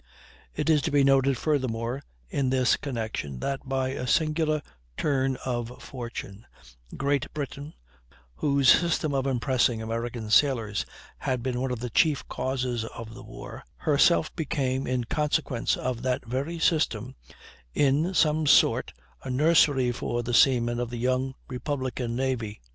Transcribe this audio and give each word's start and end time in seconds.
It 0.55 0.67
is 0.67 0.81
to 0.81 0.91
be 0.91 1.03
noted, 1.03 1.37
furthermore, 1.37 2.01
in 2.27 2.49
this 2.49 2.75
connection, 2.75 3.39
that 3.41 3.69
by 3.69 3.89
a 3.89 4.07
singular 4.07 4.63
turn 4.97 5.37
of 5.45 5.71
fortune, 5.79 6.47
Great 6.97 7.31
Britain, 7.35 7.75
whose 8.37 8.67
system 8.67 9.13
of 9.13 9.27
impressing 9.27 9.79
American 9.79 10.31
sailors 10.31 10.87
had 11.19 11.43
been 11.43 11.61
one 11.61 11.69
of 11.69 11.81
the 11.81 11.91
chief 11.91 12.27
causes 12.27 12.83
of 12.83 13.13
the 13.13 13.21
war, 13.21 13.63
herself 13.75 14.35
became, 14.35 14.87
in 14.87 15.03
consequence 15.03 15.77
of 15.77 16.01
that 16.01 16.25
very 16.25 16.57
system, 16.57 17.13
in 17.75 18.15
some 18.15 18.47
sort, 18.47 18.93
a 19.21 19.29
nursery 19.29 19.91
for 19.91 20.23
the 20.23 20.33
seamen 20.33 20.79
of 20.79 20.89
the 20.89 20.97
young 20.97 21.35
Republican 21.47 22.15
navy. 22.15 22.59